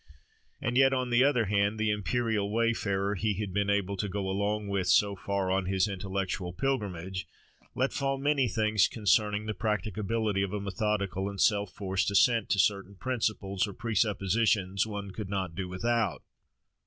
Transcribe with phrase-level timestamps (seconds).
[0.59, 4.27] And yet, on the other hand, the imperial wayfarer, he had been able to go
[4.31, 7.27] along with so far on his intellectual pilgrimage,
[7.75, 12.57] let fall many things concerning the practicability of a methodical and self forced assent to
[12.57, 16.23] certain principles or presuppositions "one could not do without."